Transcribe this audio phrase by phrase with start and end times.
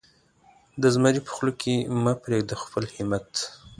[0.81, 3.29] د زمري په خوله کې مه پرېږده خپل همت.